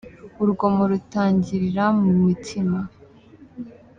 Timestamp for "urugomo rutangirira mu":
0.41-2.09